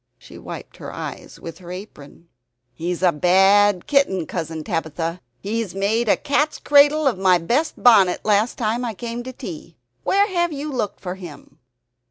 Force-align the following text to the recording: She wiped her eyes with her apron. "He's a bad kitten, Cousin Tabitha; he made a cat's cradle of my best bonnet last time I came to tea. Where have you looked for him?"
She 0.17 0.39
wiped 0.39 0.77
her 0.77 0.91
eyes 0.91 1.39
with 1.39 1.59
her 1.59 1.71
apron. 1.71 2.27
"He's 2.73 3.03
a 3.03 3.11
bad 3.11 3.85
kitten, 3.85 4.25
Cousin 4.25 4.63
Tabitha; 4.63 5.21
he 5.41 5.63
made 5.75 6.09
a 6.09 6.17
cat's 6.17 6.57
cradle 6.57 7.05
of 7.05 7.19
my 7.19 7.37
best 7.37 7.75
bonnet 7.83 8.25
last 8.25 8.57
time 8.57 8.83
I 8.83 8.95
came 8.95 9.21
to 9.21 9.31
tea. 9.31 9.77
Where 10.03 10.27
have 10.27 10.51
you 10.51 10.71
looked 10.71 10.99
for 11.01 11.13
him?" 11.13 11.59